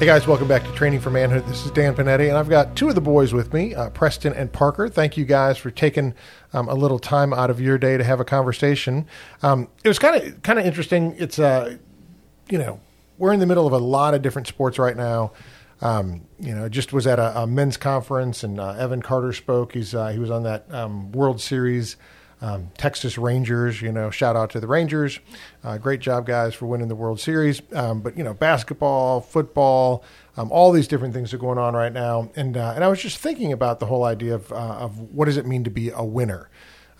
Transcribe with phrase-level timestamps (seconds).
[0.00, 1.44] Hey guys, welcome back to Training for Manhood.
[1.44, 4.32] This is Dan Panetti, and I've got two of the boys with me, uh, Preston
[4.32, 4.88] and Parker.
[4.88, 6.14] Thank you guys for taking
[6.54, 9.06] um, a little time out of your day to have a conversation.
[9.42, 11.14] Um, it was kind of kind of interesting.
[11.18, 11.76] It's uh,
[12.48, 12.80] you know,
[13.18, 15.32] we're in the middle of a lot of different sports right now.
[15.82, 19.74] Um, you know, just was at a, a men's conference, and uh, Evan Carter spoke.
[19.74, 21.98] He's uh, he was on that um, World Series
[22.42, 25.20] um, Texas Rangers, you know, shout out to the Rangers.
[25.62, 27.60] Uh, great job, guys, for winning the World Series.
[27.72, 30.02] Um, but, you know, basketball, football,
[30.36, 32.30] um, all these different things are going on right now.
[32.36, 35.26] And, uh, and I was just thinking about the whole idea of, uh, of what
[35.26, 36.48] does it mean to be a winner?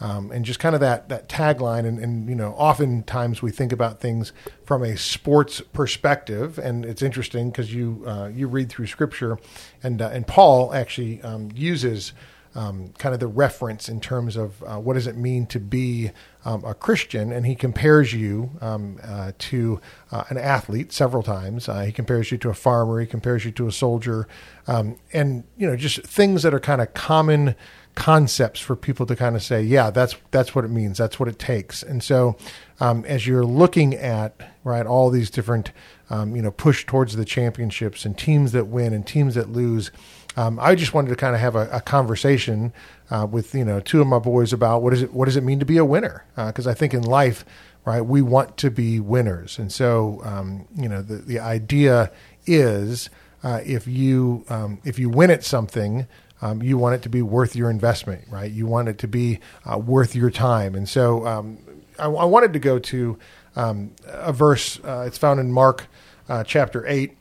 [0.03, 3.71] Um, and just kind of that that tagline, and, and, you know, oftentimes we think
[3.71, 4.33] about things
[4.65, 9.39] from a sports perspective, and it's interesting because you uh, you read through Scripture,
[9.83, 12.15] and uh, and Paul actually um, uses
[12.55, 16.11] um, kind of the reference in terms of uh, what does it mean to be
[16.45, 21.69] um, a Christian, and he compares you um, uh, to uh, an athlete several times.
[21.69, 23.01] Uh, he compares you to a farmer.
[23.01, 24.27] He compares you to a soldier,
[24.67, 27.55] um, and you know just things that are kind of common
[27.95, 30.99] concepts for people to kind of say, yeah, that's that's what it means.
[30.99, 31.83] That's what it takes.
[31.83, 32.37] And so,
[32.81, 35.73] um, as you're looking at right all these different
[36.09, 39.91] um, you know push towards the championships and teams that win and teams that lose
[40.37, 42.73] um, I just wanted to kind of have a, a conversation
[43.11, 45.45] uh, with you know two of my boys about what is it what does it
[45.45, 46.25] mean to be a winner?
[46.37, 47.45] Because uh, I think in life,
[47.85, 52.13] right, we want to be winners, and so um, you know the the idea
[52.47, 53.11] is
[53.43, 56.07] uh, if you um, if you win at something.
[56.43, 58.51] Um, you want it to be worth your investment, right?
[58.51, 59.41] You want it to be
[59.71, 61.59] uh, worth your time, and so um,
[61.99, 63.19] I, I, wanted to go to
[63.57, 64.81] um, a verse.
[64.83, 65.87] Uh, it's found in Mark
[66.31, 67.19] uh, chapter eight,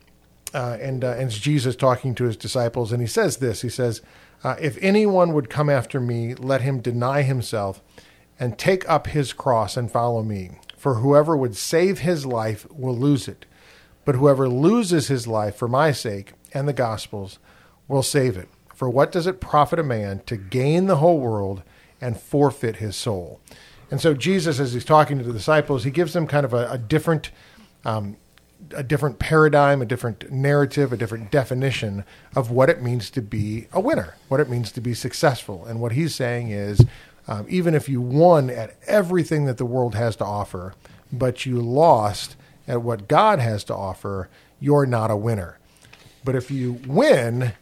[0.53, 3.69] uh, and, uh, and it's Jesus talking to his disciples, and he says this He
[3.69, 4.01] says,
[4.43, 7.81] uh, If anyone would come after me, let him deny himself
[8.39, 10.51] and take up his cross and follow me.
[10.77, 13.45] For whoever would save his life will lose it,
[14.05, 17.37] but whoever loses his life for my sake and the gospel's
[17.87, 18.47] will save it.
[18.73, 21.63] For what does it profit a man to gain the whole world
[21.99, 23.41] and forfeit his soul?
[23.91, 26.71] And so Jesus, as he's talking to the disciples, he gives them kind of a,
[26.71, 27.31] a different
[27.83, 28.15] um,
[28.71, 32.03] a different paradigm, a different narrative, a different definition
[32.35, 35.65] of what it means to be a winner, what it means to be successful.
[35.65, 36.85] And what he's saying is,
[37.27, 40.73] um, even if you won at everything that the world has to offer,
[41.11, 42.35] but you lost
[42.67, 45.57] at what God has to offer, you're not a winner.
[46.23, 47.53] But if you win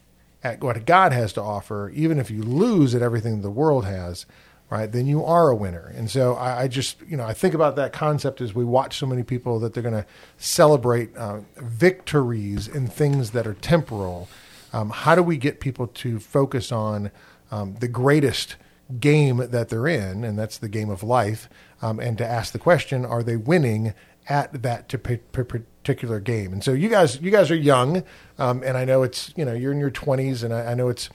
[0.43, 4.25] at what God has to offer, even if you lose at everything the world has,
[4.69, 5.93] right, then you are a winner.
[5.95, 8.97] And so I, I, just, you know, I think about that concept as we watch
[8.97, 10.05] so many people that they're going to
[10.37, 14.27] celebrate uh, victories in things that are temporal.
[14.73, 17.11] Um, how do we get people to focus on
[17.49, 18.57] um, the greatest
[18.99, 21.49] game that they're in, and that's the game of life,
[21.81, 23.93] um, and to ask the question: Are they winning
[24.27, 24.87] at that
[25.31, 26.53] particular game?
[26.53, 28.03] And so you guys, you guys are young,
[28.37, 30.89] um, and I know it's you know you're in your 20s, and I, I know
[30.89, 31.09] it's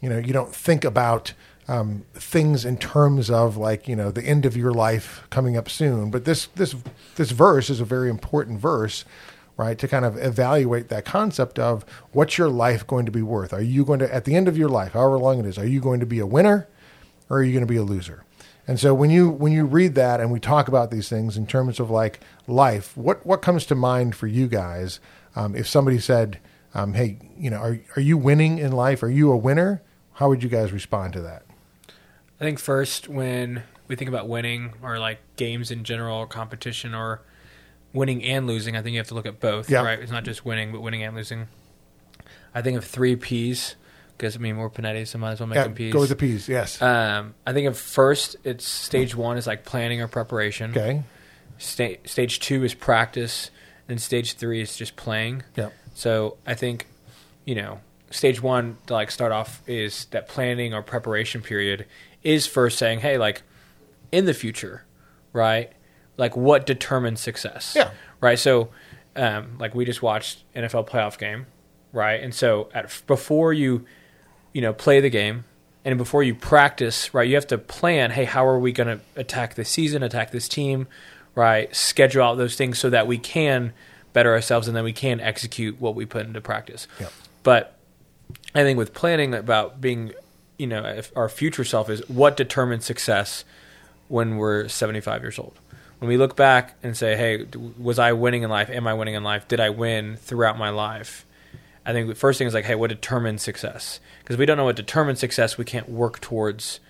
[0.00, 1.32] you know you don't think about
[1.68, 5.68] um, things in terms of like you know the end of your life coming up
[5.68, 6.10] soon.
[6.10, 6.74] But this this
[7.16, 9.04] this verse is a very important verse,
[9.56, 9.78] right?
[9.78, 13.52] To kind of evaluate that concept of what's your life going to be worth.
[13.52, 15.66] Are you going to at the end of your life, however long it is, are
[15.66, 16.66] you going to be a winner,
[17.28, 18.24] or are you going to be a loser?
[18.66, 21.46] And so when you when you read that and we talk about these things in
[21.46, 25.00] terms of like life, what what comes to mind for you guys?
[25.36, 26.38] Um, if somebody said,
[26.74, 29.02] um, "Hey, you know, are are you winning in life?
[29.02, 29.82] Are you a winner?"
[30.14, 31.47] How would you guys respond to that?
[32.40, 37.22] I think first when we think about winning or like games in general, competition or
[37.92, 39.70] winning and losing, I think you have to look at both.
[39.70, 39.82] Yeah.
[39.82, 39.98] Right?
[39.98, 41.48] It's not just winning, but winning and losing.
[42.54, 43.76] I think of three P's
[44.16, 45.92] because I mean we're Panetti, so might as well make yeah, them P's.
[45.92, 46.82] Go with the P's, yes.
[46.82, 50.72] Um, I think of first, it's stage one is like planning or preparation.
[50.72, 51.02] Okay.
[51.58, 53.50] Sta- stage two is practice,
[53.88, 55.44] and stage three is just playing.
[55.56, 55.70] Yeah.
[55.94, 56.86] So I think,
[57.44, 57.80] you know,
[58.10, 61.86] stage one to like start off is that planning or preparation period
[62.28, 63.42] is first saying, hey, like
[64.12, 64.84] in the future,
[65.32, 65.72] right?
[66.18, 67.72] Like what determines success?
[67.74, 67.90] Yeah.
[68.20, 68.38] Right.
[68.38, 68.68] So,
[69.16, 71.46] um, like we just watched NFL playoff game,
[71.92, 72.22] right?
[72.22, 73.86] And so at before you,
[74.52, 75.44] you know, play the game
[75.84, 79.04] and before you practice, right, you have to plan, hey, how are we going to
[79.16, 80.86] attack this season, attack this team,
[81.34, 81.74] right?
[81.74, 83.72] Schedule out those things so that we can
[84.12, 86.86] better ourselves and then we can execute what we put into practice.
[87.00, 87.12] Yep.
[87.42, 87.78] but
[88.54, 90.12] I think with planning about being,
[90.58, 93.44] you know, if our future self is what determines success
[94.08, 95.58] when we're 75 years old.
[96.00, 97.46] When we look back and say, "Hey,
[97.78, 98.70] was I winning in life?
[98.70, 99.48] Am I winning in life?
[99.48, 101.26] Did I win throughout my life?"
[101.84, 104.64] I think the first thing is like, "Hey, what determines success?" Because we don't know
[104.64, 106.80] what determines success, we can't work towards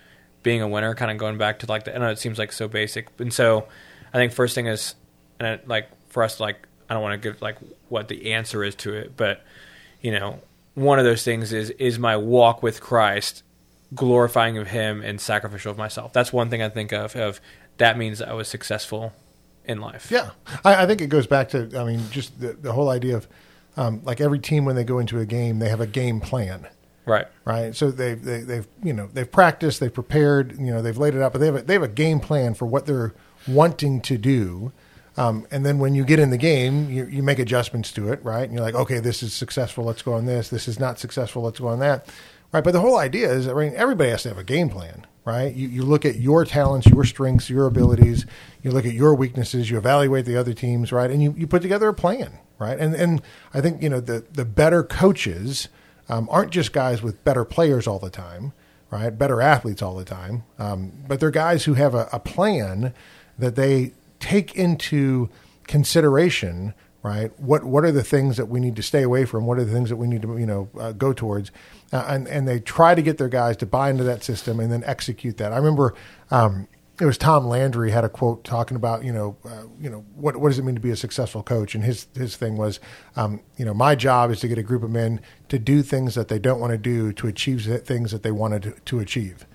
[0.43, 0.93] being a winner.
[0.93, 3.33] Kind of going back to like the, I know it seems like so basic, and
[3.33, 3.67] so
[4.13, 4.95] I think first thing is,
[5.39, 7.57] and it, like for us, like I don't want to give like
[7.87, 9.43] what the answer is to it, but
[10.01, 10.39] you know,
[10.75, 13.43] one of those things is is my walk with Christ
[13.93, 16.13] glorifying of him and sacrificial of myself.
[16.13, 17.41] That's one thing I think of of
[17.77, 19.13] that means I was successful
[19.65, 20.11] in life.
[20.11, 20.31] Yeah.
[20.63, 23.27] I, I think it goes back to I mean, just the, the whole idea of
[23.77, 26.67] um, like every team when they go into a game, they have a game plan.
[27.05, 27.27] Right.
[27.45, 27.75] Right.
[27.75, 31.21] So they've they, they've you know they've practiced, they've prepared, you know they've laid it
[31.21, 33.13] out, but they have a, they have a game plan for what they're
[33.47, 34.71] wanting to do.
[35.17, 38.23] Um, and then when you get in the game, you, you make adjustments to it,
[38.23, 38.43] right?
[38.43, 39.83] And you're like, okay, this is successful.
[39.83, 40.49] Let's go on this.
[40.49, 41.41] This is not successful.
[41.41, 42.07] Let's go on that,
[42.51, 42.63] right?
[42.63, 45.53] But the whole idea is, I mean, everybody has to have a game plan, right?
[45.53, 48.25] You, you look at your talents, your strengths, your abilities.
[48.63, 49.69] You look at your weaknesses.
[49.69, 51.09] You evaluate the other teams, right?
[51.09, 52.77] And you, you put together a plan, right?
[52.79, 53.21] And and
[53.53, 55.69] I think you know the the better coaches
[56.07, 58.53] um, aren't just guys with better players all the time,
[58.89, 59.09] right?
[59.11, 62.93] Better athletes all the time, um, but they're guys who have a, a plan
[63.37, 65.29] that they take into
[65.65, 66.73] consideration
[67.03, 69.63] right what what are the things that we need to stay away from what are
[69.63, 71.51] the things that we need to you know uh, go towards
[71.91, 74.71] uh, and and they try to get their guys to buy into that system and
[74.71, 75.51] then execute that.
[75.51, 75.95] I remember
[76.31, 76.67] um,
[76.99, 80.37] it was Tom Landry had a quote talking about you know uh, you know what
[80.37, 81.75] what does it mean to be a successful coach?
[81.75, 82.79] And his his thing was
[83.15, 86.15] um, you know my job is to get a group of men to do things
[86.15, 89.45] that they don't want to do to achieve things that they wanted to, to achieve.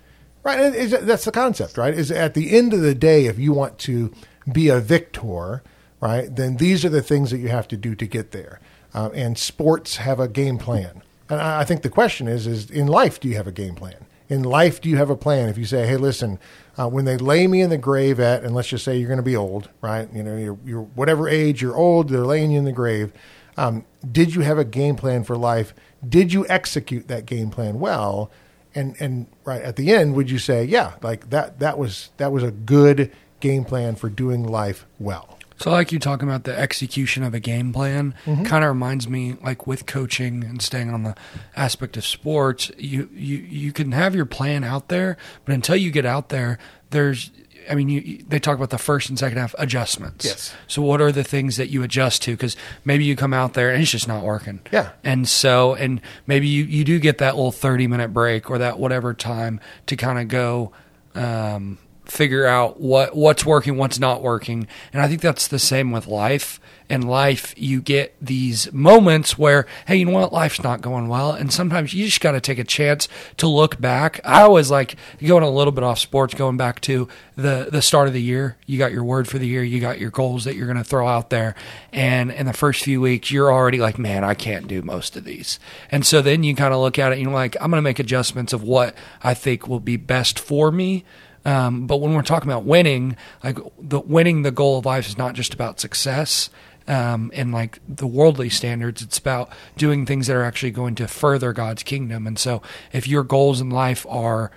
[0.43, 0.59] Right?
[0.59, 1.93] And that's the concept right?
[1.93, 4.11] Is at the end of the day if you want to
[4.51, 5.63] be a victor,
[5.99, 8.59] right, then these are the things that you have to do to get there.
[8.93, 11.01] Uh, and sports have a game plan.
[11.29, 14.05] And I, think the question is, is in life, do you have a game plan?
[14.29, 15.49] In life, do you have a plan?
[15.49, 16.39] If you say, hey, listen,
[16.77, 19.17] uh, when they lay me in the grave at, and let's just say you're going
[19.17, 20.07] to be old, right?
[20.13, 23.11] You know, you're, you're, whatever age you're old, they're laying you in the grave.
[23.57, 25.73] Um, did you have a game plan for life?
[26.07, 28.29] Did you execute that game plan well?
[28.73, 32.33] And and right at the end, would you say, yeah, like that that was that
[32.33, 35.39] was a good game plan for doing life well.
[35.57, 38.43] So, like you talking about the execution of a game plan, mm-hmm.
[38.43, 41.15] kind of reminds me, like with coaching and staying on the
[41.55, 45.91] aspect of sports, you you you can have your plan out there, but until you
[45.91, 46.59] get out there,
[46.89, 47.31] there's
[47.69, 50.25] I mean, you, they talk about the first and second half adjustments.
[50.25, 50.53] Yes.
[50.67, 52.31] So, what are the things that you adjust to?
[52.31, 54.61] Because maybe you come out there and it's just not working.
[54.71, 54.91] Yeah.
[55.03, 58.79] And so, and maybe you, you do get that little 30 minute break or that
[58.79, 60.71] whatever time to kind of go,
[61.15, 64.67] um, figure out what what's working, what's not working.
[64.93, 66.59] And I think that's the same with life.
[66.87, 71.31] In life, you get these moments where, hey, you know what, life's not going well,
[71.31, 73.07] and sometimes you just got to take a chance
[73.37, 74.19] to look back.
[74.23, 78.07] I always like going a little bit off sports, going back to the the start
[78.07, 78.57] of the year.
[78.67, 80.83] You got your word for the year, you got your goals that you're going to
[80.83, 81.55] throw out there,
[81.91, 85.23] and in the first few weeks, you're already like, man, I can't do most of
[85.23, 85.59] these,
[85.89, 87.81] and so then you kind of look at it, and you're like, I'm going to
[87.81, 88.93] make adjustments of what
[89.23, 91.03] I think will be best for me
[91.45, 95.17] um, but when we're talking about winning, like the winning the goal of life is
[95.17, 96.49] not just about success.
[96.87, 101.07] Um, and like the worldly standards, it's about doing things that are actually going to
[101.07, 102.27] further God's kingdom.
[102.27, 102.61] And so,
[102.93, 104.51] if your goals in life are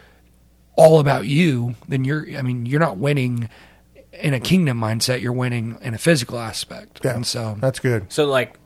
[0.76, 3.48] all about you, then you're, I mean, you're not winning
[4.12, 5.22] in a kingdom mindset.
[5.22, 7.00] You're winning in a physical aspect.
[7.02, 8.12] Yeah, and so that's good.
[8.12, 8.58] So, like,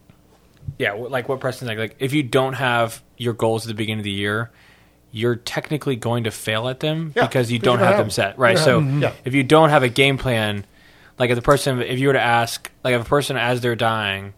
[0.78, 4.00] yeah, like what Preston's like, like if you don't have your goals at the beginning
[4.00, 4.50] of the year,
[5.12, 8.38] you're technically going to fail at them yeah, because you don't have, have them set,
[8.38, 8.58] right?
[8.58, 9.12] So yeah.
[9.24, 10.64] if you don't have a game plan,
[11.18, 13.76] like if the person, if you were to ask, like if a person as they're
[13.76, 14.32] dying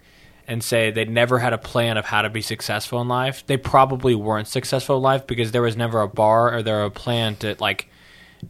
[0.49, 3.57] and say they never had a plan of how to be successful in life, they
[3.57, 7.37] probably weren't successful in life because there was never a bar or there a plan
[7.37, 7.89] to like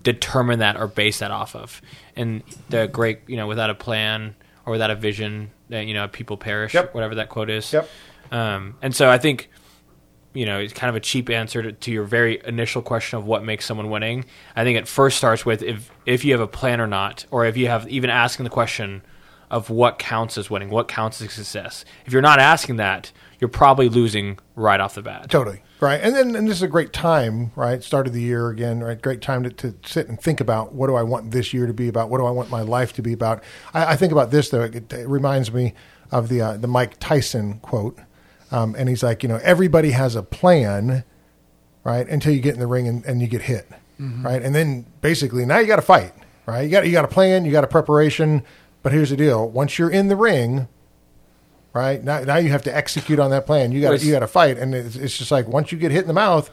[0.03, 1.83] determine that or base that off of.
[2.17, 6.09] And the great, you know, without a plan or without a vision, that you know,
[6.09, 6.95] people perish, yep.
[6.95, 7.71] whatever that quote is.
[7.71, 7.89] Yep.
[8.33, 9.51] Um, and so I think
[10.35, 13.25] you know, it's kind of a cheap answer to, to, your very initial question of
[13.25, 14.25] what makes someone winning.
[14.57, 17.47] I think it first starts with if if you have a plan or not, or
[17.47, 19.03] if you have even asking the question
[19.51, 21.85] of what counts as winning, what counts as success.
[22.05, 25.31] If you're not asking that, you're probably losing right off the bat.
[25.31, 27.83] Totally right, and then and this is a great time, right?
[27.83, 29.01] Start of the year again, right?
[29.01, 31.75] Great time to, to sit and think about what do I want this year to
[31.75, 32.11] be about?
[32.11, 33.45] What do I want my life to be about?
[33.73, 35.75] I, I think about this though; it, it reminds me
[36.11, 37.99] of the uh, the Mike Tyson quote
[38.55, 41.03] um, and he's like, you know, everybody has a plan,
[41.83, 42.09] right?
[42.09, 43.69] Until you get in the ring and, and you get hit,
[43.99, 44.25] mm-hmm.
[44.25, 44.41] right?
[44.41, 46.13] And then basically now you got to fight,
[46.47, 46.63] right?
[46.63, 48.45] You got you got a plan, you got a preparation,
[48.85, 50.69] but here's the deal: once you're in the ring,
[51.73, 52.03] right?
[52.05, 53.73] Now, now you have to execute on that plan.
[53.73, 56.03] You got you got to fight, and it's, it's just like once you get hit
[56.03, 56.49] in the mouth,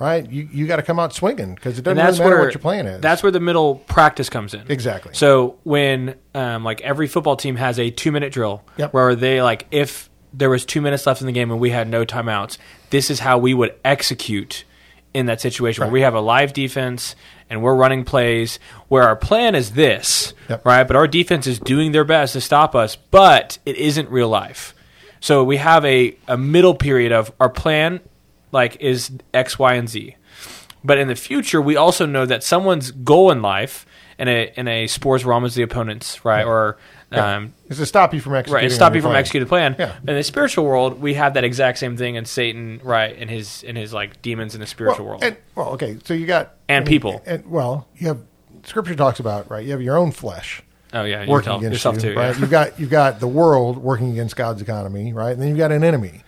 [0.00, 0.28] right?
[0.28, 2.60] You you got to come out swinging because it doesn't really matter where, what your
[2.60, 3.00] plan is.
[3.00, 4.64] That's where the middle practice comes in.
[4.68, 5.14] Exactly.
[5.14, 8.92] So when um, like every football team has a two minute drill Yep.
[8.92, 11.88] where they like if there was two minutes left in the game and we had
[11.88, 12.58] no timeouts,
[12.90, 14.64] this is how we would execute
[15.14, 17.16] in that situation where we have a live defense
[17.48, 18.58] and we're running plays
[18.88, 20.64] where our plan is this, Yep.
[20.66, 20.84] right?
[20.84, 24.74] But our defense is doing their best to stop us, but it isn't real life.
[25.20, 28.00] So we have a, a middle period of our plan
[28.52, 30.14] like is X, Y, and Z.
[30.84, 33.84] But in the future, we also know that someone's goal in life
[34.18, 36.44] in a in a sports realm is the opponents, right?
[36.44, 36.76] Or
[37.10, 37.36] Yeah.
[37.36, 38.66] um, It's to stop you from executing.
[38.68, 39.20] right, stop you from plan.
[39.20, 39.76] executing the plan.
[39.78, 39.96] Yeah.
[40.06, 43.16] In the spiritual world, we have that exact same thing in Satan, right?
[43.16, 45.24] In his in his like demons in the spiritual well, world.
[45.24, 47.22] And, well, okay, so you got And people.
[47.24, 48.18] and well, you have
[48.64, 49.64] Scripture talks about right.
[49.64, 50.62] You have your own flesh
[50.92, 52.14] oh yeah, you working against yourself you, too.
[52.16, 52.34] right?
[52.34, 52.40] Yeah.
[52.40, 55.32] You've got you've got the world working against God's economy, right?
[55.32, 56.22] And then you've got an enemy,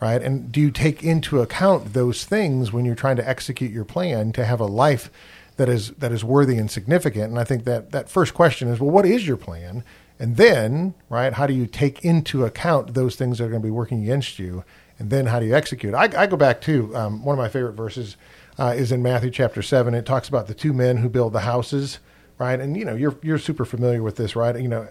[0.00, 0.22] right?
[0.22, 4.32] And do you take into account those things when you're trying to execute your plan
[4.32, 5.10] to have a life
[5.56, 7.24] that is that is worthy and significant?
[7.30, 9.84] And I think that that first question is, well, what is your plan?
[10.22, 13.66] And then, right, how do you take into account those things that are going to
[13.66, 14.62] be working against you?
[15.00, 15.94] And then how do you execute?
[15.94, 18.16] I, I go back to um, one of my favorite verses
[18.56, 19.94] uh, is in Matthew chapter seven.
[19.94, 21.98] It talks about the two men who build the houses,
[22.38, 22.60] right?
[22.60, 24.56] And you know, you're you're super familiar with this, right?
[24.56, 24.88] You know,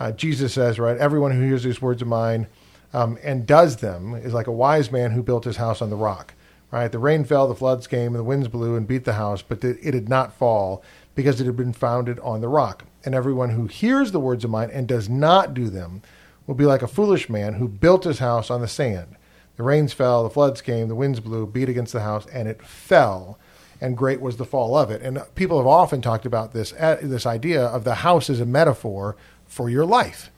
[0.00, 2.48] uh, Jesus says, right, everyone who hears these words of mine
[2.92, 5.96] um, and does them is like a wise man who built his house on the
[5.96, 6.34] rock,
[6.72, 6.90] right?
[6.90, 9.62] The rain fell, the floods came, and the winds blew and beat the house, but
[9.62, 10.82] it did not fall
[11.14, 12.84] because it had been founded on the rock.
[13.04, 16.02] And everyone who hears the words of mine and does not do them
[16.46, 19.16] will be like a foolish man who built his house on the sand.
[19.56, 22.62] The rains fell, the floods came, the winds blew, beat against the house, and it
[22.62, 23.38] fell.
[23.80, 25.02] And great was the fall of it.
[25.02, 28.46] And people have often talked about this uh, this idea of the house as a
[28.46, 29.16] metaphor
[29.46, 30.30] for your life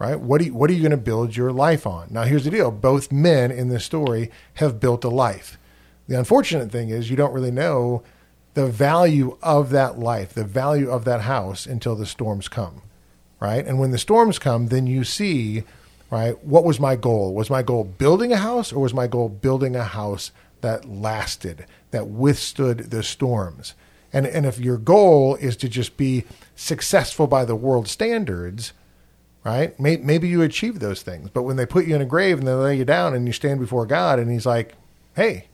[0.00, 0.18] right?
[0.18, 2.08] What, you, what are you going to build your life on?
[2.10, 5.58] Now, here's the deal both men in this story have built a life.
[6.08, 8.02] The unfortunate thing is, you don't really know
[8.54, 12.82] the value of that life, the value of that house until the storms come,
[13.38, 13.64] right?
[13.66, 15.62] And when the storms come, then you see,
[16.10, 17.34] right, what was my goal?
[17.34, 21.66] Was my goal building a house or was my goal building a house that lasted,
[21.92, 23.74] that withstood the storms?
[24.12, 26.24] And, and if your goal is to just be
[26.56, 28.72] successful by the world standards,
[29.44, 29.78] right?
[29.78, 32.48] May- Maybe you achieve those things, but when they put you in a grave and
[32.48, 34.74] they lay you down and you stand before God and He's like,
[35.14, 35.46] "Hey,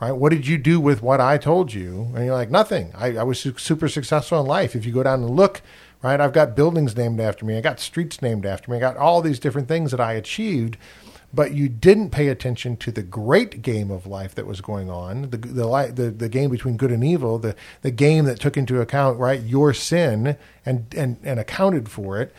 [0.00, 0.12] right?
[0.12, 2.92] What did you do with what I told you?" And you're like, "Nothing.
[2.94, 5.62] I, I was su- super successful in life." If you go down and look,
[6.02, 7.56] right, I've got buildings named after me.
[7.56, 8.76] I got streets named after me.
[8.76, 10.76] I got all these different things that I achieved.
[11.34, 15.28] But you didn't pay attention to the great game of life that was going on,
[15.28, 18.80] the the the, the game between good and evil, the the game that took into
[18.80, 22.34] account right your sin and and and accounted for it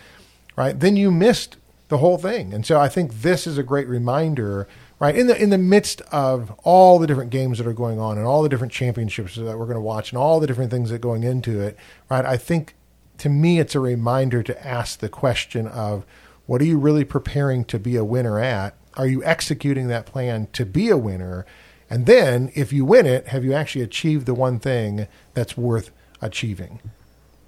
[0.60, 0.78] right?
[0.78, 1.56] Then you missed
[1.88, 2.54] the whole thing.
[2.54, 4.68] And so I think this is a great reminder,
[5.00, 5.16] right?
[5.16, 8.28] In the in the midst of all the different games that are going on and
[8.28, 10.96] all the different championships that we're going to watch and all the different things that
[10.96, 11.78] are going into it,
[12.10, 12.26] right?
[12.26, 12.76] I think
[13.20, 16.06] to me it's a reminder to ask the question of
[16.46, 18.76] what are you really preparing to be a winner at?
[18.96, 21.46] Are you executing that plan to be a winner?
[21.90, 25.92] And then if you win it, have you actually achieved the one thing that's worth
[26.22, 26.82] achieving?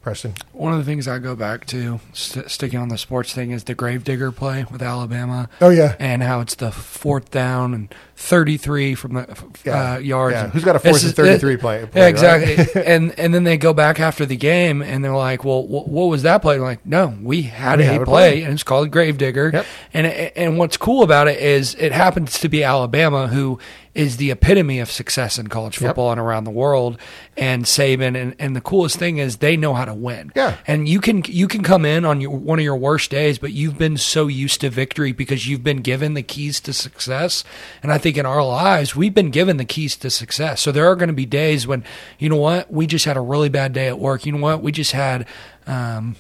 [0.02, 0.34] Preston.
[0.52, 3.66] One of the things I go back to, st- sticking on the sports thing, is
[3.66, 5.48] the Gravedigger play with Alabama.
[5.62, 5.96] Oh yeah.
[6.00, 9.94] and how it's the fourth down and 33 from the Yeah.
[9.94, 10.34] uh, yards.
[10.36, 10.48] Yeah.
[10.50, 11.86] Who's got a fourth and 33 it- play?
[11.86, 12.10] play, Yeah, right?
[12.10, 12.82] exactly.
[12.86, 16.06] and and then they go back after the game and they're like, "Well, wh- what
[16.06, 18.44] was that play?" Like, "No, we had We a play, play.
[18.44, 19.66] and it's called Gravedigger." Yep.
[19.94, 23.60] And and what's cool about it is it happens to be Alabama, who
[23.94, 25.90] is the epitome of success in college Yep.
[25.90, 26.98] football and around the world.
[27.36, 30.32] And Saban, and, and the coolest thing is they know how to win.
[30.36, 30.58] Yeah.
[30.66, 33.52] And you can you can come in on your one of your worst days, but
[33.52, 37.44] you've been so used to victory because you've been given the keys to success.
[37.84, 40.62] And I think in our lives, we've been given the keys to success.
[40.62, 41.84] So there are going to be days when,
[42.18, 44.26] you know what, we just had a really bad day at work.
[44.26, 45.26] You know what, we just had.
[45.68, 46.16] Um,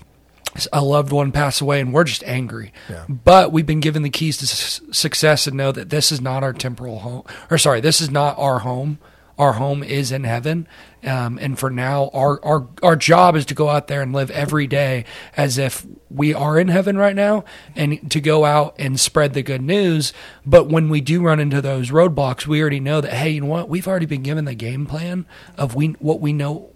[0.72, 2.74] a loved one pass away and we're just angry.
[2.90, 3.06] Yeah.
[3.08, 6.44] But we've been given the keys to su- success and know that this is not
[6.44, 9.00] our temporal home, or sorry, this is not our home.
[9.38, 10.68] Our home is in heaven,
[11.04, 14.30] um, and for now, our, our our job is to go out there and live
[14.30, 15.06] every day
[15.36, 19.42] as if we are in heaven right now, and to go out and spread the
[19.42, 20.14] good news.
[20.46, 23.48] But when we do run into those roadblocks, we already know that hey, you know
[23.48, 23.70] what?
[23.70, 25.26] We've already been given the game plan
[25.58, 26.71] of we what we know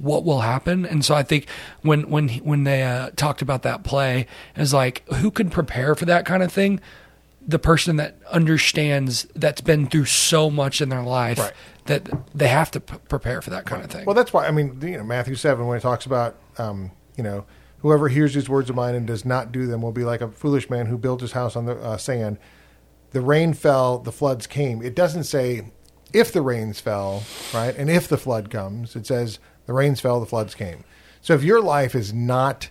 [0.00, 0.84] what will happen.
[0.86, 1.46] And so I think
[1.82, 4.26] when when when they uh, talked about that play,
[4.56, 6.80] is like who can prepare for that kind of thing?
[7.46, 11.52] The person that understands that's been through so much in their life Right.
[11.86, 14.04] that they have to p- prepare for that kind of thing.
[14.04, 17.22] Well, that's why I mean, you know, Matthew seven when it talks about, um, you
[17.24, 17.44] know,
[17.82, 20.28] Whoever hears these words of mine and does not do them will be like a
[20.28, 22.36] foolish man who built his house on the uh, sand.
[23.12, 24.82] The rain fell, the floods came.
[24.82, 25.70] It doesn't say
[26.12, 27.22] if the rains fell,
[27.54, 27.74] right?
[27.74, 29.38] And if the flood comes, it says
[29.70, 30.82] the rains fell, the floods came.
[31.22, 32.70] So if your life is not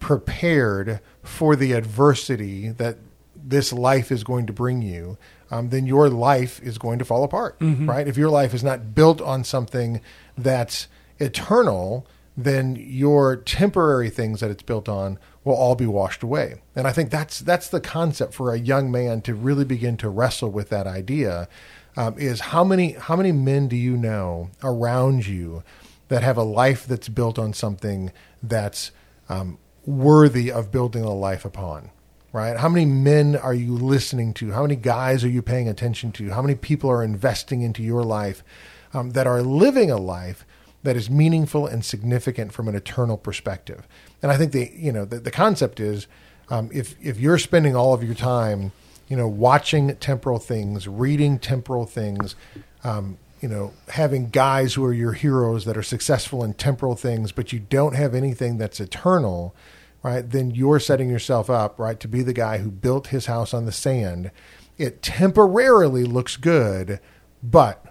[0.00, 2.96] prepared for the adversity that
[3.36, 5.18] this life is going to bring you,
[5.50, 7.86] um, then your life is going to fall apart, mm-hmm.
[7.86, 8.08] right?
[8.08, 10.00] If your life is not built on something
[10.38, 10.88] that's
[11.18, 16.62] eternal, then your temporary things that it's built on will all be washed away.
[16.74, 20.08] And I think that's that's the concept for a young man to really begin to
[20.08, 21.46] wrestle with that idea.
[21.94, 25.62] Um, is how many how many men do you know around you
[26.08, 28.12] that have a life that's built on something
[28.42, 28.90] that's
[29.28, 31.90] um, worthy of building a life upon?
[32.32, 32.58] Right?
[32.58, 34.52] How many men are you listening to?
[34.52, 36.30] How many guys are you paying attention to?
[36.30, 38.44] How many people are investing into your life
[38.92, 40.44] um, that are living a life
[40.82, 43.86] that is meaningful and significant from an eternal perspective.
[44.22, 46.06] And I think the you know the, the concept is
[46.50, 48.72] um, if if you're spending all of your time
[49.08, 52.36] you know watching temporal things, reading temporal things,
[52.84, 57.32] um, you know having guys who are your heroes that are successful in temporal things,
[57.32, 59.54] but you don't have anything that's eternal,
[60.02, 60.28] right?
[60.28, 63.64] Then you're setting yourself up right to be the guy who built his house on
[63.64, 64.30] the sand.
[64.76, 67.00] It temporarily looks good,
[67.42, 67.84] but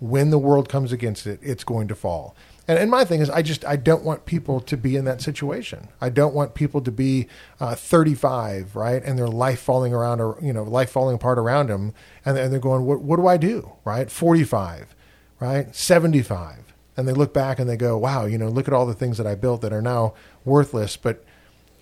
[0.00, 2.34] when the world comes against it, it's going to fall.
[2.66, 5.20] And, and my thing is, I just I don't want people to be in that
[5.20, 5.88] situation.
[6.00, 7.28] I don't want people to be
[7.60, 11.68] uh, 35, right, and their life falling around, or you know, life falling apart around
[11.68, 11.92] them,
[12.24, 14.10] and, and they're going, what, what do I do, right?
[14.10, 14.94] 45,
[15.40, 18.86] right, 75, and they look back and they go, wow, you know, look at all
[18.86, 20.96] the things that I built that are now worthless.
[20.96, 21.22] But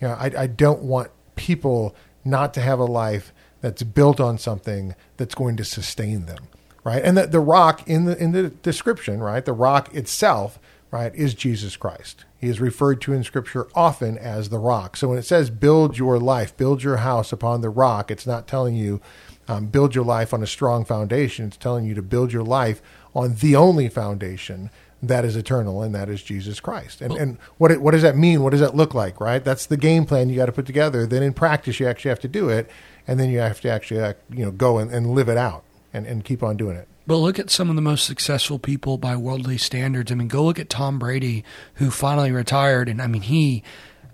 [0.01, 4.37] you know, I, I don't want people not to have a life that's built on
[4.37, 6.49] something that's going to sustain them
[6.83, 7.03] right?
[7.03, 9.43] And the, the rock in the in the description, right?
[9.43, 10.59] The rock itself,
[10.93, 12.23] right, is Jesus Christ.
[12.39, 14.95] He is referred to in Scripture often as the rock.
[14.95, 18.47] So when it says "build your life, build your house upon the rock," it's not
[18.47, 19.01] telling you
[19.47, 21.47] um, build your life on a strong foundation.
[21.47, 22.81] It's telling you to build your life
[23.13, 24.69] on the only foundation
[25.01, 27.01] that is eternal, and that is Jesus Christ.
[27.01, 28.41] And and what it, what does that mean?
[28.41, 29.19] What does that look like?
[29.19, 29.43] Right?
[29.43, 31.05] That's the game plan you got to put together.
[31.05, 32.69] Then in practice, you actually have to do it,
[33.07, 35.63] and then you have to actually uh, you know go and, and live it out
[35.91, 36.87] and, and keep on doing it.
[37.05, 40.11] But look at some of the most successful people by worldly standards.
[40.11, 41.43] I mean, go look at Tom Brady,
[41.75, 43.63] who finally retired, and I mean, he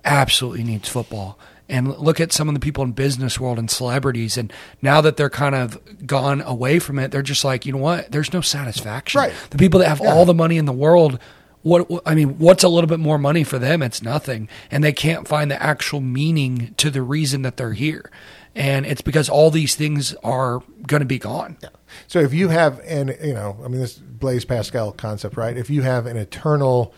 [0.04, 1.38] absolutely needs football.
[1.67, 5.17] And look at some of the people in business world and celebrities, and now that
[5.17, 8.12] they're kind of gone away from it, they're just like, you know what?
[8.12, 9.21] There's no satisfaction.
[9.21, 9.34] Right.
[9.52, 10.12] The people that have yeah.
[10.12, 11.19] all the money in the world
[11.62, 13.82] what I mean, what's a little bit more money for them?
[13.82, 18.10] It's nothing, and they can't find the actual meaning to the reason that they're here
[18.56, 21.58] and it's because all these things are going to be gone.
[21.62, 21.70] Yeah.
[22.08, 25.56] So if you have an, you know, I mean, this Blaise Pascal concept, right?
[25.56, 26.94] If you have an eternal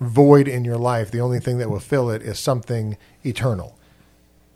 [0.00, 3.76] void in your life, the only thing that will fill it is something eternal.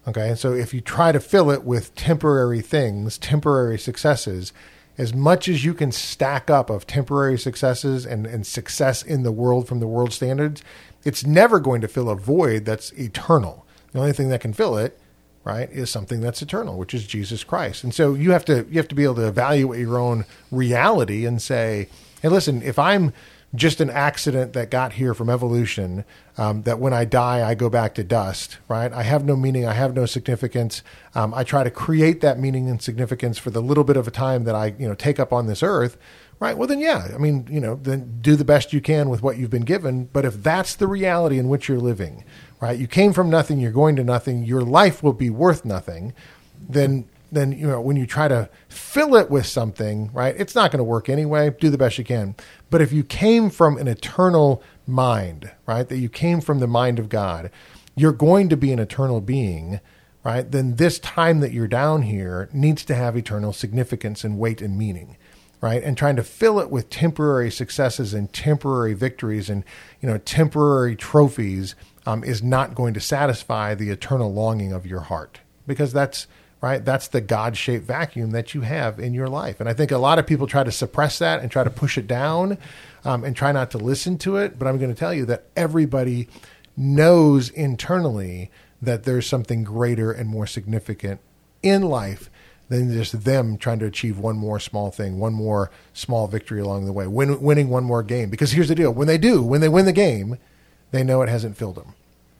[0.06, 4.52] Okay, and so if you try to fill it with temporary things, temporary successes,
[4.98, 9.32] as much as you can stack up of temporary successes and, and success in the
[9.32, 10.62] world from the world standards,
[11.04, 13.66] it's never going to fill a void that's eternal.
[13.92, 14.98] The only thing that can fill it
[15.44, 17.84] right, is something that's eternal, which is Jesus Christ.
[17.84, 21.26] And so you have to you have to be able to evaluate your own reality
[21.26, 21.88] and say,
[22.22, 23.12] hey, listen, if I'm
[23.54, 26.04] just an accident that got here from evolution,
[26.36, 28.92] um, that when I die, I go back to dust, right?
[28.92, 30.82] I have no meaning, I have no significance.
[31.14, 34.10] Um, I try to create that meaning and significance for the little bit of a
[34.10, 35.96] time that I, you know, take up on this earth,
[36.40, 36.58] right?
[36.58, 39.38] Well, then, yeah, I mean, you know, then do the best you can with what
[39.38, 40.06] you've been given.
[40.06, 42.24] But if that's the reality in which you're living,
[42.64, 42.78] right?
[42.78, 46.14] You came from nothing, you're going to nothing, your life will be worth nothing.
[46.66, 50.34] Then then you know when you try to fill it with something, right?
[50.38, 51.50] It's not going to work anyway.
[51.50, 52.34] Do the best you can.
[52.70, 55.86] But if you came from an eternal mind, right?
[55.86, 57.50] That you came from the mind of God,
[57.96, 59.80] you're going to be an eternal being,
[60.24, 60.50] right?
[60.50, 64.78] Then this time that you're down here needs to have eternal significance and weight and
[64.78, 65.18] meaning
[65.60, 65.82] right?
[65.82, 69.64] And trying to fill it with temporary successes and temporary victories and
[70.02, 71.74] you know temporary trophies
[72.06, 75.40] um, is not going to satisfy the eternal longing of your heart.
[75.66, 76.26] Because that's
[76.60, 79.60] right that's the god-shaped vacuum that you have in your life.
[79.60, 81.98] And i think a lot of people try to suppress that and try to push
[81.98, 82.58] it down
[83.04, 84.58] um, and try not to listen to it.
[84.58, 86.28] But i'm going to tell you that everybody
[86.76, 91.20] knows internally that there's something greater and more significant
[91.62, 92.30] in life
[92.68, 96.86] than just them trying to achieve one more small thing, one more small victory along
[96.86, 98.30] the way, win, winning one more game.
[98.30, 100.38] Because here's the deal: when they do, when they win the game,
[100.94, 101.94] they know it hasn't filled them.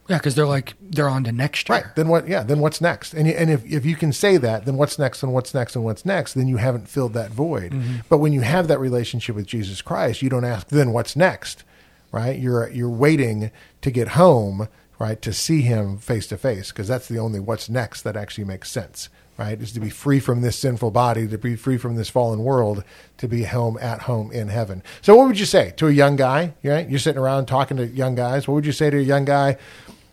[0.07, 1.79] Yeah, because they're like they're on to next year.
[1.79, 1.95] Right.
[1.95, 2.27] Then what?
[2.27, 2.43] Yeah.
[2.43, 3.13] Then what's next?
[3.13, 5.23] And and if if you can say that, then what's next?
[5.23, 5.75] And what's next?
[5.75, 6.33] And what's next?
[6.33, 7.71] Then you haven't filled that void.
[7.71, 7.95] Mm-hmm.
[8.07, 11.63] But when you have that relationship with Jesus Christ, you don't ask then what's next,
[12.11, 12.37] right?
[12.37, 13.49] You're you're waiting
[13.81, 14.67] to get home
[14.99, 15.21] right?
[15.21, 18.71] To see him face to face, because that's the only what's next that actually makes
[18.71, 19.59] sense, right?
[19.59, 22.83] Is to be free from this sinful body, to be free from this fallen world,
[23.17, 24.83] to be home at home in heaven.
[25.01, 26.53] So, what would you say to a young guy?
[26.63, 26.89] Right?
[26.89, 28.47] You're sitting around talking to young guys.
[28.47, 29.57] What would you say to a young guy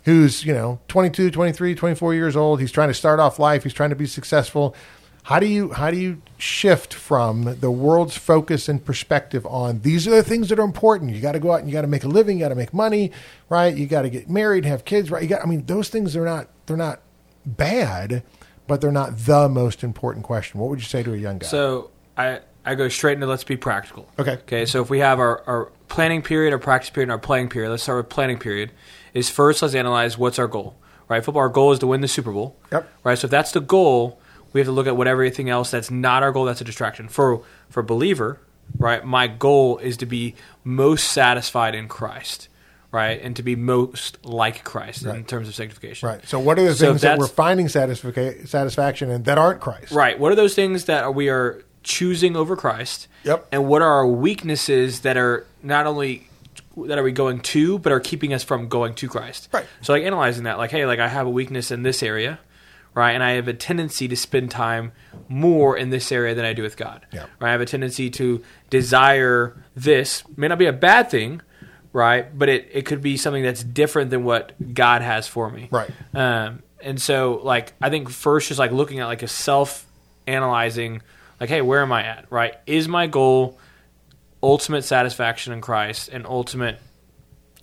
[0.04, 2.61] who's, you know, 22, 23, 24 years old?
[2.61, 4.74] He's trying to start off life, he's trying to be successful.
[5.24, 10.08] How do you how do you shift from the world's focus and perspective on these
[10.08, 11.12] are the things that are important?
[11.14, 12.56] You got to go out and you got to make a living, you got to
[12.56, 13.12] make money,
[13.48, 13.72] right?
[13.72, 15.22] You got to get married, have kids, right?
[15.22, 17.02] You got I mean those things are not they're not
[17.46, 18.24] bad,
[18.66, 20.61] but they're not the most important question.
[20.61, 21.46] What would you say to a young guy?
[21.46, 24.09] So I I go straight into let's be practical.
[24.18, 24.35] Okay.
[24.35, 24.66] Okay.
[24.66, 27.70] So if we have our, our planning period, our practice period, and our playing period,
[27.70, 28.72] let's start with planning period.
[29.14, 30.77] Is first let's analyze what's our goal.
[31.09, 31.25] Right.
[31.25, 31.42] Football.
[31.42, 32.57] Our goal is to win the Super Bowl.
[32.70, 32.88] Yep.
[33.05, 33.18] Right.
[33.18, 34.20] So if that's the goal,
[34.53, 37.09] we have to look at what everything else that's not our goal that's a distraction
[37.09, 38.40] for for believer
[38.77, 42.48] right my goal is to be most satisfied in christ
[42.92, 45.16] right and to be most like christ Right.
[45.16, 46.20] in terms of sanctification right.
[46.28, 49.90] So what are the So things that we're finding satisfac- satisfaction in that aren't Christ?
[49.92, 53.48] right what are those things that we are choosing over christ Yep.
[53.50, 56.28] and what are our weaknesses that are not only
[56.87, 59.66] that are we going to but are keeping us from going to christ Right.
[59.81, 62.38] so like analyzing that like hey like i have a weakness in this area
[62.94, 64.92] right and i have a tendency to spend time
[65.28, 67.22] more in this area than i do with god Yeah.
[67.40, 67.48] right?
[67.48, 71.40] i have a tendency to desire this may not be a bad thing
[71.92, 72.37] right?
[72.37, 75.68] But it, it could be something that's different than what god has for me.
[75.70, 75.90] Right.
[76.14, 79.87] um, and so like i think first just like looking at like a self
[80.26, 81.00] analyzing
[81.40, 82.55] like hey where am i at right?
[82.66, 83.59] Is my goal
[84.42, 86.78] ultimate satisfaction in christ and ultimate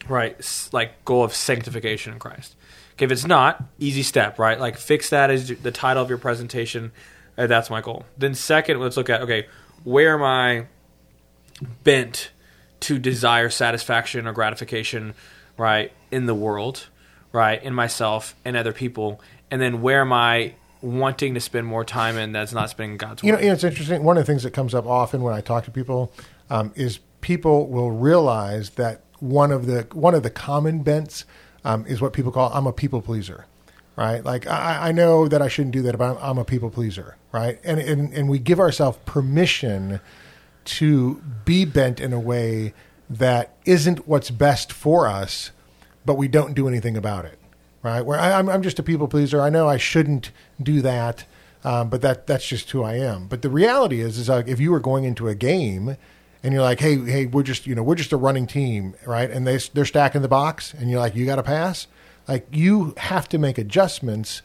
[0.08, 2.56] right like goal of sanctification in christ?
[2.94, 4.60] Okay if it's not easy step right?
[4.60, 6.92] Like fix that as the title of your presentation
[7.38, 8.06] uh, that's my goal.
[8.18, 9.48] Then second let's look at okay
[9.84, 10.66] where am i
[11.84, 12.32] bent
[12.82, 15.14] to desire satisfaction or gratification,
[15.58, 16.88] right, in the world,
[17.32, 21.84] right, in myself and other people, and then where am I wanting to spend more
[21.84, 24.04] time in that's not spending God's You know, you know, it's interesting.
[24.04, 26.12] One of the things that comes up often when I talk to people
[26.50, 31.26] um, is people will realize that one of the one of the common bents
[31.66, 33.46] um, is what people call I'm a people pleaser,
[33.96, 34.24] right?
[34.24, 37.18] Like I, I know that I shouldn't do that, but I'm, I'm a people pleaser,
[37.32, 37.60] right?
[37.64, 40.00] And, and and we give ourselves permission
[40.66, 42.74] to be bent in a way
[43.10, 45.52] that isn't what's best for us,
[46.06, 47.40] but we don't do anything about it,
[47.82, 48.02] right?
[48.02, 49.42] Where I, I'm, I'm just a people pleaser.
[49.42, 51.26] I know I shouldn't do that,
[51.64, 53.28] um, but that that's just who I am.
[53.28, 55.98] But the reality is, is like if you were going into a game
[56.44, 59.30] and you're like, hey, hey, we're just you know we're just a running team, right?
[59.30, 61.88] And they they're stacking the box, and you're like, you got to pass.
[62.28, 64.44] Like you have to make adjustments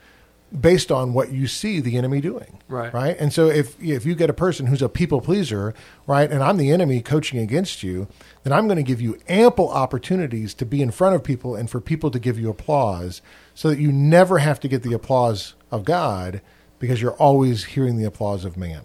[0.59, 2.59] based on what you see the enemy doing.
[2.69, 2.93] Right.
[2.93, 3.17] Right.
[3.19, 5.75] And so if if you get a person who's a people pleaser,
[6.07, 8.07] right, and I'm the enemy coaching against you,
[8.43, 11.69] then I'm going to give you ample opportunities to be in front of people and
[11.69, 13.23] for people to give you applause
[13.55, 16.41] so that you never have to get the applause of God
[16.79, 18.83] because you're always hearing the applause of man.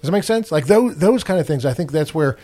[0.00, 0.50] Does that make sense?
[0.50, 2.38] Like those those kind of things, I think that's where,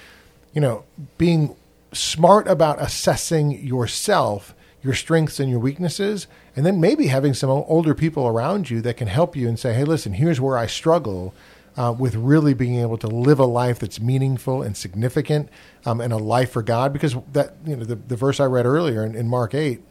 [0.53, 0.85] you know,
[1.17, 1.57] being
[1.93, 4.55] smart about assessing yourself,
[4.87, 8.96] your strengths and your weaknesses, and then maybe having some older people around you that
[8.96, 11.35] can help you and say, "Hey, listen, here's where I struggle."
[11.79, 15.51] Uh, with really being able to live a life that's meaningful and significant,
[15.85, 18.64] um, and a life for God, because that you know the, the verse I read
[18.64, 19.83] earlier in, in Mark eight,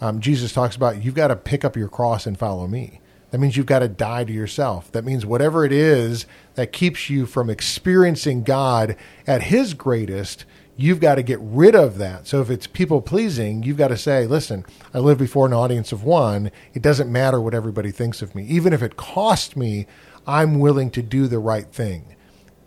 [0.00, 3.00] um, Jesus talks about you've got to pick up your cross and follow me.
[3.32, 4.92] That means you've got to die to yourself.
[4.92, 8.94] That means whatever it is that keeps you from experiencing God
[9.26, 10.44] at His greatest,
[10.76, 12.26] you've got to get rid of that.
[12.26, 15.92] So if it's people pleasing, you've got to say, listen, I live before an audience
[15.92, 16.50] of one.
[16.74, 18.44] It doesn't matter what everybody thinks of me.
[18.44, 19.86] Even if it costs me,
[20.26, 22.16] I'm willing to do the right thing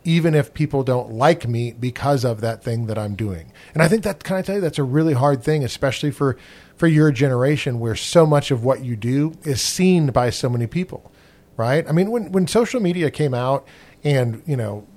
[0.05, 3.51] even if people don't like me because of that thing that I'm doing.
[3.73, 6.37] And I think that can I tell you that's a really hard thing, especially for
[6.77, 10.67] for your generation where so much of what you do is seen by so many
[10.67, 11.11] people.
[11.57, 11.87] Right?
[11.89, 13.67] I mean when when social media came out
[14.03, 14.87] and, you know,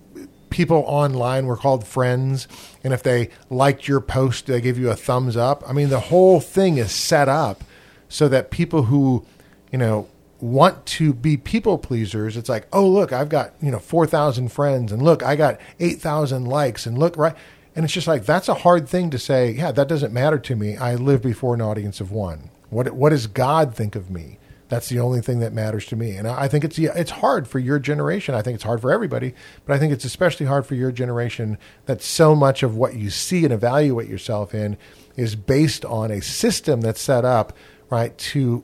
[0.50, 2.48] people online were called friends
[2.82, 5.62] and if they liked your post they give you a thumbs up.
[5.66, 7.62] I mean the whole thing is set up
[8.08, 9.24] so that people who,
[9.70, 10.08] you know,
[10.40, 14.50] want to be people pleasers, it's like, oh look, I've got you know four thousand
[14.52, 17.34] friends, and look, I got eight thousand likes, and look right,
[17.74, 19.50] and it's just like that's a hard thing to say.
[19.52, 20.76] Yeah, that doesn't matter to me.
[20.76, 22.50] I live before an audience of one.
[22.70, 24.38] What what does God think of me?
[24.68, 27.58] That's the only thing that matters to me, and I think it's it's hard for
[27.58, 28.34] your generation.
[28.34, 31.56] I think it's hard for everybody, but I think it's especially hard for your generation
[31.86, 34.76] that so much of what you see and evaluate yourself in
[35.16, 37.56] is based on a system that's set up
[37.88, 38.62] right to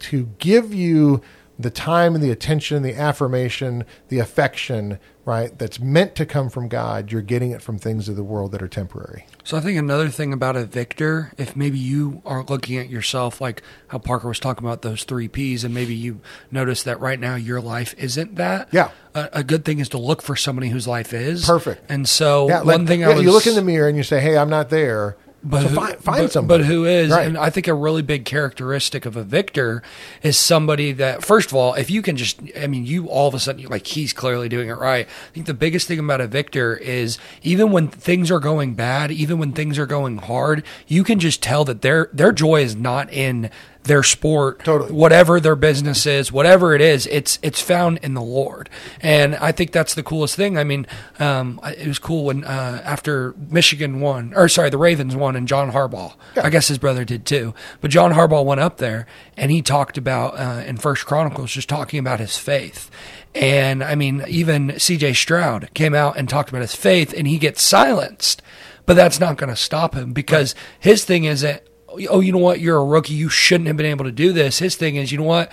[0.00, 1.22] to give you
[1.58, 6.68] the time and the attention, the affirmation, the affection, right, that's meant to come from
[6.68, 9.26] God, you're getting it from things of the world that are temporary.
[9.44, 13.40] So I think another thing about a victor, if maybe you are looking at yourself
[13.40, 17.20] like how Parker was talking about those three P's, and maybe you notice that right
[17.20, 18.68] now your life isn't that.
[18.72, 18.90] Yeah.
[19.14, 21.88] A, a good thing is to look for somebody whose life is Perfect.
[21.88, 23.96] And so Yeah, one like- thing yeah, I was you look in the mirror and
[23.96, 26.62] you say, "Hey, I'm not there." But so who, find, find but, somebody.
[26.62, 27.26] but who is Right.
[27.26, 29.82] and i think a really big characteristic of a victor
[30.22, 33.34] is somebody that first of all if you can just i mean you all of
[33.34, 36.26] a sudden like he's clearly doing it right i think the biggest thing about a
[36.26, 41.04] victor is even when things are going bad even when things are going hard you
[41.04, 43.50] can just tell that their their joy is not in
[43.84, 44.92] their sport, Totally.
[44.92, 48.68] whatever their business is, whatever it is, it's it's found in the Lord,
[49.00, 50.58] and I think that's the coolest thing.
[50.58, 50.86] I mean,
[51.18, 55.46] um, it was cool when uh, after Michigan won, or sorry, the Ravens won, and
[55.46, 59.50] John Harbaugh, I guess his brother did too, but John Harbaugh went up there and
[59.50, 62.90] he talked about uh, in First Chronicles, just talking about his faith.
[63.34, 65.12] And I mean, even C.J.
[65.14, 68.40] Stroud came out and talked about his faith, and he gets silenced.
[68.86, 71.62] But that's not going to stop him because his thing isn't,
[72.10, 74.58] oh, you know what, you're a rookie, you shouldn't have been able to do this.
[74.58, 75.50] His thing is, you know what,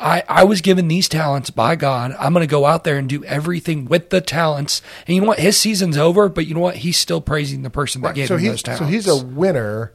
[0.00, 2.16] I, I was given these talents by God.
[2.18, 4.80] I'm going to go out there and do everything with the talents.
[5.06, 7.70] And you know what, his season's over, but you know what, he's still praising the
[7.70, 8.14] person that Right.
[8.16, 8.80] gave so him those talents.
[8.80, 9.92] so he's a winner,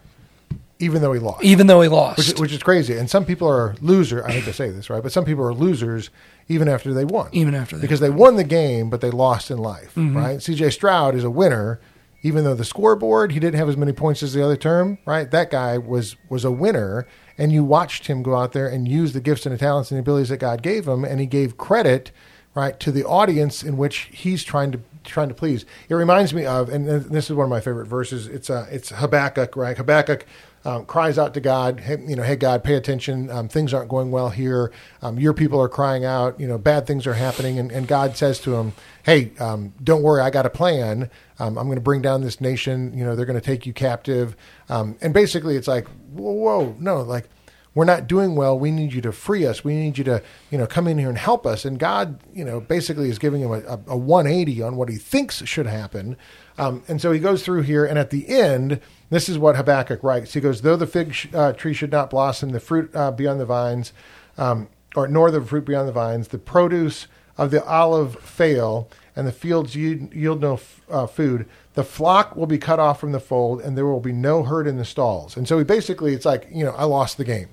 [0.78, 1.44] even though he lost.
[1.44, 2.18] even though he lost.
[2.20, 2.96] which, which is crazy.
[2.96, 4.24] And some people are loser.
[4.24, 5.02] I hate to say this, right?
[5.02, 6.12] But some people are losers
[6.48, 7.30] even after they won.
[7.32, 10.16] Even after they because they won the game, but they lost in life, mm-hmm.
[10.16, 10.42] right?
[10.42, 10.70] C.J.
[10.70, 11.80] Stroud is a winner,
[12.26, 15.30] even though the scoreboard he didn't have as many points as the other term, right?
[15.30, 17.06] That guy was was a winner,
[17.38, 19.98] and you watched him go out there and use the gifts and the talents and
[19.98, 22.10] the abilities that God gave him, and he gave credit,
[22.56, 25.66] right, to the audience in which he's trying to trying to please.
[25.90, 28.28] It reminds me of, and this is one of my favorite verses.
[28.28, 29.78] It's uh, it's Habakkuk, right?
[29.78, 30.26] Habakkuk
[30.66, 33.30] um, cries out to God, hey, you know, hey God, pay attention.
[33.30, 34.72] Um, things aren't going well here.
[35.02, 36.40] Um, your people are crying out.
[36.40, 40.02] You know, bad things are happening, and, and God says to him, hey, um, don't
[40.02, 41.12] worry, I got a plan.
[41.38, 42.98] Um, I'm going to bring down this nation.
[42.98, 44.36] You know, they're going to take you captive.
[44.68, 47.30] Um, and basically, it's like, whoa, whoa, no, like
[47.76, 48.58] we're not doing well.
[48.58, 49.64] We need you to free us.
[49.64, 51.66] We need you to, you know, come in here and help us.
[51.66, 54.96] And God, you know, basically is giving him a, a, a 180 on what he
[54.96, 56.16] thinks should happen.
[56.58, 60.02] Um, and so he goes through here, and at the end, this is what Habakkuk
[60.04, 60.34] writes.
[60.34, 63.28] He goes, "Though the fig sh- uh, tree should not blossom, the fruit uh, be
[63.28, 63.92] on the vines,
[64.38, 67.08] um, or nor the fruit be on the vines, the produce
[67.38, 71.46] of the olive fail, and the fields yield, yield no f- uh, food.
[71.74, 74.66] The flock will be cut off from the fold, and there will be no herd
[74.66, 77.50] in the stalls." And so he basically, it's like, you know, I lost the game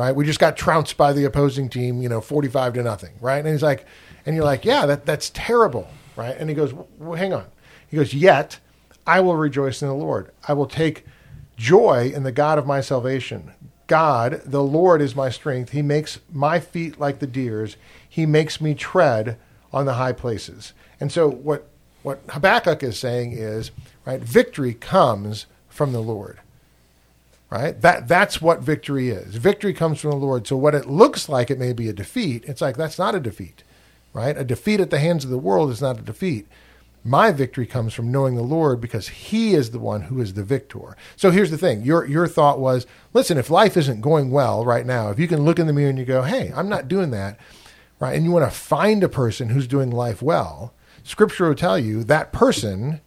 [0.00, 0.16] right?
[0.16, 3.36] We just got trounced by the opposing team, you know, 45 to nothing, right?
[3.36, 3.84] And he's like,
[4.24, 6.34] and you're like, yeah, that, that's terrible, right?
[6.38, 7.44] And he goes, well, hang on.
[7.86, 8.60] He goes, yet
[9.06, 10.30] I will rejoice in the Lord.
[10.48, 11.04] I will take
[11.58, 13.52] joy in the God of my salvation.
[13.88, 15.72] God, the Lord is my strength.
[15.72, 17.76] He makes my feet like the deer's.
[18.08, 19.36] He makes me tread
[19.70, 20.72] on the high places.
[20.98, 21.68] And so what,
[22.02, 23.70] what Habakkuk is saying is,
[24.06, 26.38] right, victory comes from the Lord
[27.50, 27.80] right?
[27.80, 29.34] That that's what victory is.
[29.34, 30.46] Victory comes from the Lord.
[30.46, 33.20] So what it looks like it may be a defeat, it's like that's not a
[33.20, 33.64] defeat,
[34.12, 34.38] right?
[34.38, 36.46] A defeat at the hands of the world is not a defeat.
[37.02, 40.44] My victory comes from knowing the Lord because He is the one who is the
[40.44, 40.96] victor.
[41.16, 44.86] So here's the thing: your your thought was, listen, if life isn't going well right
[44.86, 47.10] now, if you can look in the mirror and you go, hey, I'm not doing
[47.10, 47.40] that,
[47.98, 48.14] right?
[48.14, 52.04] And you want to find a person who's doing life well, Scripture will tell you
[52.04, 53.00] that person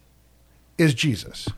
[0.76, 1.48] is Jesus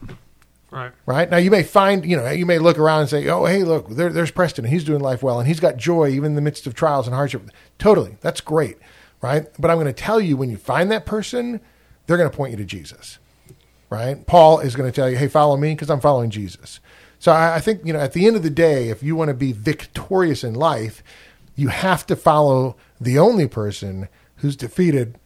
[0.70, 0.92] Right.
[1.06, 1.30] right?
[1.30, 3.88] Now you may find, you know, you may look around and say, "Oh, hey, look,
[3.88, 4.64] there, there's Preston.
[4.64, 7.06] and He's doing life well, and he's got joy even in the midst of trials
[7.06, 8.76] and hardship." Totally, that's great,
[9.22, 9.46] right?
[9.58, 11.60] But I'm going to tell you, when you find that person,
[12.06, 13.18] they're going to point you to Jesus,
[13.90, 14.26] right?
[14.26, 16.80] Paul is going to tell you, "Hey, follow me," because I'm following Jesus.
[17.18, 19.28] So I, I think, you know, at the end of the day, if you want
[19.28, 21.02] to be victorious in life,
[21.54, 25.18] you have to follow the only person who's defeated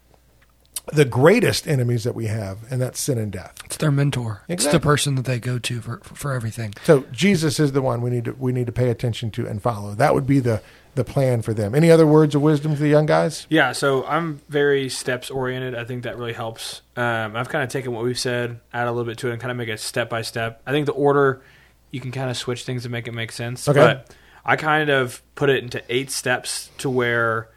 [0.93, 3.55] the greatest enemies that we have, and that's sin and death.
[3.65, 4.43] It's their mentor.
[4.49, 6.75] It's the person that they go to for, for everything.
[6.85, 9.63] So Jesus is the one we need to we need to pay attention to and
[9.63, 9.95] follow.
[9.95, 10.63] That would be the
[10.95, 11.75] the plan for them.
[11.75, 13.47] Any other words of wisdom to the young guys?
[13.49, 15.75] Yeah, so I'm very steps oriented.
[15.75, 16.83] I think that really helps.
[16.97, 19.41] Um, I've kind of taken what we've said, add a little bit to it, and
[19.41, 20.63] kind of make it step by step.
[20.67, 21.43] I think the order
[21.91, 23.69] you can kind of switch things to make it make sense.
[23.69, 23.79] Okay.
[23.79, 27.49] But I kind of put it into eight steps to where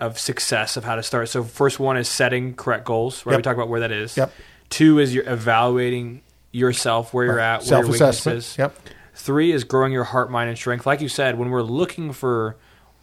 [0.00, 1.28] of success of how to start.
[1.28, 3.24] So first one is setting correct goals.
[3.26, 3.38] Right, Yep.
[3.38, 4.16] we talk about where that is.
[4.16, 4.32] Yep.
[4.70, 8.56] Two is you're evaluating yourself, where you're at, where your weaknesses.
[8.58, 8.76] Yep.
[9.14, 10.86] Three is growing your heart, mind, and strength.
[10.86, 12.56] Like you said, when we're looking for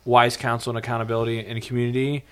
[0.06, 2.24] wise counsel and accountability in community,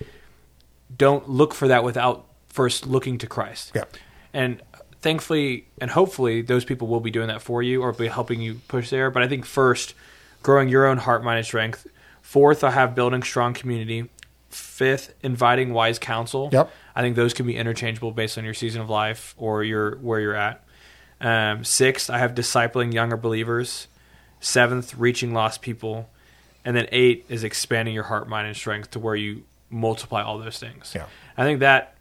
[0.96, 3.72] don't look for that without first looking to Christ.
[3.74, 3.96] Yep.
[4.32, 4.62] And
[5.02, 8.60] thankfully and hopefully, those people will be doing that for you or be helping you
[8.68, 9.10] push there.
[9.10, 9.94] But I think first,
[10.42, 11.86] growing your own heart, mind, and strength.
[12.22, 14.08] Fourth, I have building strong community.
[14.54, 16.48] Fifth, inviting wise counsel.
[16.52, 16.70] Yep.
[16.94, 20.20] I think those can be interchangeable based on your season of life or your where
[20.20, 20.64] you're at.
[21.20, 23.88] Um, sixth, I have discipling younger believers.
[24.40, 26.10] Seventh, reaching lost people,
[26.64, 30.38] and then eight is expanding your heart, mind, and strength to where you multiply all
[30.38, 30.92] those things.
[30.94, 31.06] Yeah.
[31.36, 31.96] I think that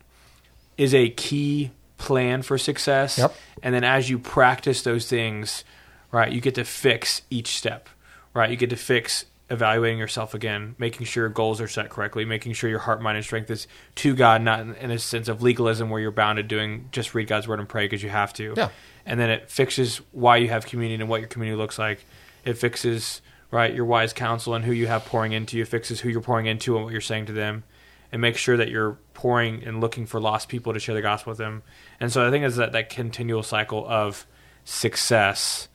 [0.78, 3.18] is a key plan for success.
[3.18, 3.34] Yep.
[3.62, 5.63] And then as you practice those things,
[6.12, 7.88] right, you get to fix each step.
[8.36, 12.25] Right, you get to fix evaluating yourself again, making sure your goals are set correctly,
[12.25, 15.27] making sure your heart, mind, and strength is to God, not in, in a sense
[15.27, 18.10] of legalism where you're bound to doing just read God's word and pray because you
[18.10, 18.53] have to.
[18.56, 18.69] Yeah.
[19.06, 22.06] And then it fixes why you have community and what your community looks like.
[22.45, 25.63] It fixes right your wise counsel and who you have pouring into you.
[25.63, 27.63] It fixes who you're pouring into and what you're saying to them,
[28.12, 31.32] and make sure that you're pouring and looking for lost people to share the gospel
[31.32, 31.63] with them.
[31.99, 34.25] And so I think it's that that continual cycle of
[34.63, 35.67] success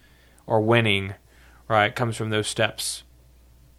[0.47, 1.15] or winning,
[1.69, 3.05] right, comes from those steps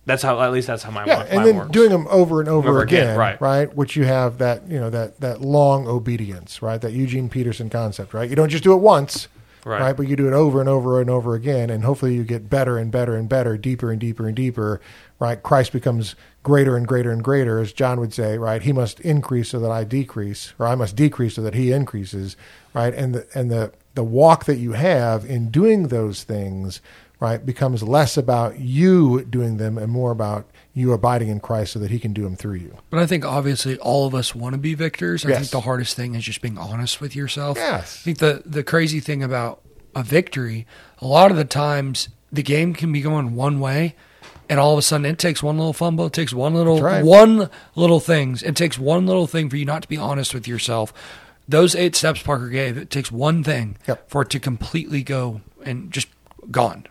[0.05, 1.71] that's how, at least that's how my yeah, and then works.
[1.71, 3.39] doing them over and over, Over again, again, right.
[3.41, 3.75] right?
[3.75, 6.81] Which you have that you know that that long obedience, right?
[6.81, 8.29] That Eugene Peterson concept, right?
[8.29, 9.27] You don't just do it once,
[9.65, 9.81] Right.
[9.81, 9.95] right?
[9.97, 12.77] But you do it over and over and over again, and hopefully you get better
[12.77, 14.79] and better and better, deeper and deeper and deeper,
[15.19, 15.41] right?
[15.43, 18.61] Christ becomes greater and greater and greater, as John would say, right?
[18.61, 22.35] He must increase so that I decrease, or I must decrease so that he increases,
[22.73, 22.93] right?
[22.95, 26.79] And the and the the walk that you have in doing those things,
[27.19, 31.79] right, becomes less about you doing them and more about you abiding in Christ so
[31.79, 32.77] that he can do them through you.
[32.89, 35.25] But I think obviously all of us want to be victors.
[35.25, 35.39] I Yes.
[35.39, 37.57] think the hardest thing is just being honest with yourself.
[37.57, 37.99] Yes.
[38.01, 39.61] I think the the crazy thing about
[39.95, 40.65] a victory,
[40.99, 43.95] a lot of the times the game can be going one way
[44.47, 47.03] and all of a sudden it takes one little fumble, it takes one little right.
[47.03, 48.41] one little things.
[48.43, 50.93] It takes one little thing for you not to be honest with yourself.
[51.49, 54.09] Those eight steps Parker gave, it takes one thing Yep.
[54.09, 56.07] for it to completely go and just
[56.51, 56.85] gone.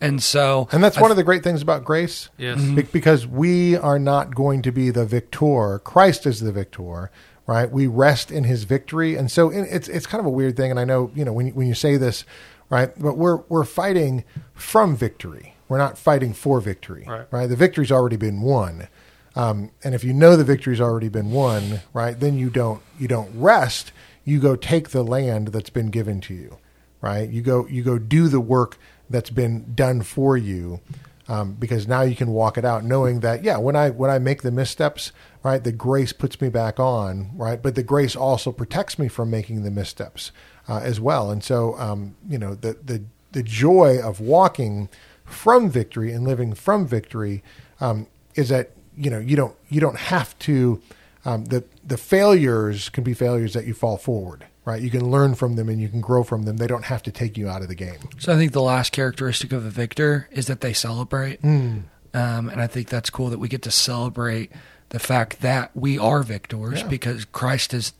[0.00, 0.08] Yep.
[0.10, 2.28] And so And that's I one of the great things about grace.
[2.36, 2.62] Yes.
[2.62, 5.80] Be- because we are not going to be the victor.
[5.84, 7.10] Christ is the victor,
[7.46, 7.70] right?
[7.70, 9.16] We rest in his victory.
[9.16, 11.48] And so it's it's kind of a weird thing and I know, you know, when
[11.48, 12.24] you, when you say this,
[12.70, 12.90] right?
[12.98, 15.54] But we're we're fighting from victory.
[15.68, 17.46] We're not fighting for victory, Right.
[17.46, 18.88] The victory's already been won.
[19.36, 23.06] Um, and if you know the victory's already been won, right, then you don't you
[23.06, 23.92] don't rest.
[24.24, 26.58] You go take the land that's been given to you,
[27.00, 27.28] right?
[27.28, 28.78] You go you go do the work
[29.10, 30.80] that's been done for you,
[31.28, 34.18] um, because now you can walk it out, knowing that yeah, when I when I
[34.18, 38.52] make the missteps, right, the grace puts me back on, right, but the grace also
[38.52, 40.32] protects me from making the missteps
[40.68, 41.30] uh, as well.
[41.30, 44.88] And so, um, you know, the the the joy of walking
[45.24, 47.42] from victory and living from victory
[47.80, 50.80] um, is that you know you don't you don't have to
[51.24, 55.34] um, the the failures can be failures that you fall forward right you can learn
[55.34, 57.62] from them and you can grow from them they don't have to take you out
[57.62, 60.72] of the game So I think the last characteristic of a victor is that they
[60.72, 64.50] celebrate, um, and I think that's cool that we get to celebrate
[64.90, 66.88] the fact that we are victors Yeah.
[66.88, 67.92] because Christ has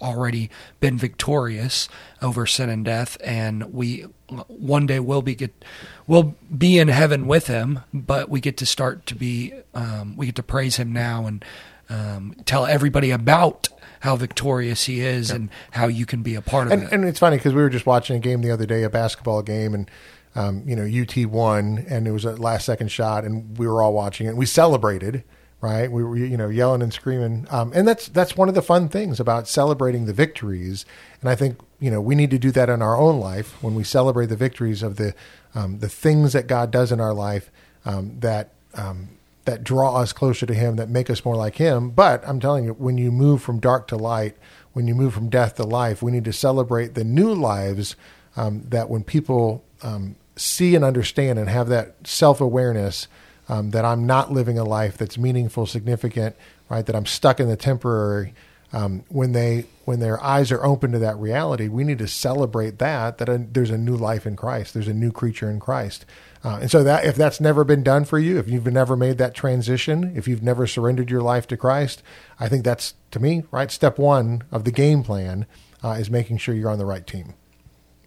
[0.00, 1.88] already been victorious
[2.22, 4.02] over sin and death, and we
[4.46, 5.64] one day will be get
[6.06, 7.80] will be in heaven with Him.
[7.92, 11.44] But we get to start to be um, we get to praise Him now and
[11.90, 13.68] um, tell everybody about
[14.00, 16.92] how victorious He is and how you can be a part of and, it.
[16.92, 19.42] and it's funny because we were just watching a game the other day a basketball
[19.42, 19.90] game and
[20.34, 23.82] um, you know UT won and it was a last second shot and we were
[23.82, 24.30] all watching it.
[24.30, 25.24] And we celebrated
[25.60, 25.90] right?
[25.90, 27.46] We were you know yelling and screaming.
[27.50, 30.84] Um, and that's that's one of the fun things about celebrating the victories.
[31.20, 33.74] And I think you know we need to do that in our own life when
[33.74, 35.14] we celebrate the victories of the
[35.54, 37.50] um, the things that God does in our life
[37.84, 39.08] um, that um,
[39.48, 41.88] that draw us closer to Him, that make us more like Him.
[41.88, 44.36] But I'm telling you, when you move from dark to light,
[44.74, 47.96] when you move from death to life, we need to celebrate the new lives
[48.36, 53.08] um, that when people um, see and understand and have that self awareness
[53.48, 56.36] um, that I'm not living a life that's meaningful, significant,
[56.68, 56.84] right?
[56.84, 58.34] That I'm stuck in the temporary.
[58.70, 62.78] Um, when they when their eyes are open to that reality, we need to celebrate
[62.80, 64.74] that that a, there's a new life in Christ.
[64.74, 66.04] There's a new creature in Christ.
[66.48, 69.18] Uh, and so that if that's never been done for you, if you've never made
[69.18, 72.02] that transition, if you've never surrendered your life to Christ,
[72.40, 73.70] I think that's to me right.
[73.70, 75.44] Step one of the game plan
[75.84, 77.34] uh, is making sure you're on the right team.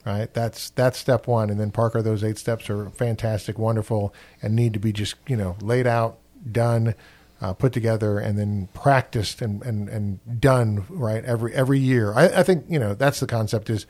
[0.04, 4.12] Right, that's that's step one, and then Parker, those eight steps are fantastic, wonderful,
[4.42, 6.18] and need to be just you know laid out,
[6.52, 6.96] done,
[7.42, 12.16] uh, put together, and then practiced and, and, and done right every every year.
[12.16, 13.86] I, I think you know that's the concept is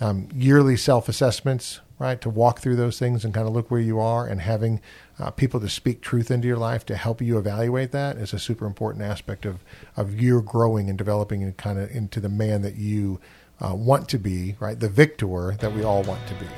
[0.00, 2.20] um, yearly self assessments, right?
[2.20, 4.80] To walk through those things and kind of look where you are, and having
[5.20, 8.40] uh, people to speak truth into your life to help you evaluate that is a
[8.40, 9.60] super important aspect of
[9.96, 13.20] of your growing and developing and kind of into the man that you
[13.60, 14.80] uh, want to be, right?
[14.80, 16.48] The victor that we all want to be.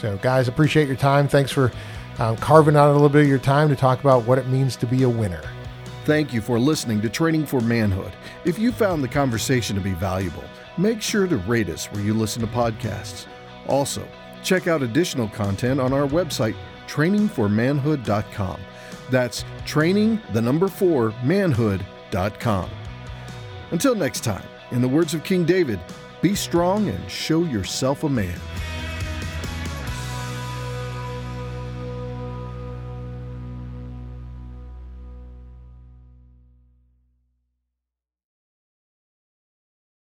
[0.00, 1.28] So, guys, appreciate your time.
[1.28, 1.70] Thanks for
[2.18, 4.74] um, carving out a little bit of your time to talk about what it means
[4.76, 5.42] to be a winner.
[6.04, 8.12] Thank you for listening to Training for Manhood.
[8.46, 10.44] If you found the conversation to be valuable,
[10.78, 13.26] make sure to rate us where you listen to podcasts.
[13.66, 14.08] Also,
[14.48, 18.60] check out additional content on our website, trainingformanhood.com.
[19.10, 22.70] That's training, the number four, manhood.com.
[23.70, 25.78] Until next time, in the words of King David,
[26.22, 28.40] be strong and show yourself a man.